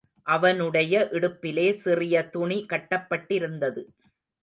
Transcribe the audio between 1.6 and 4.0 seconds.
சிறிய துணி கட்டப்பட்டிருந்தது.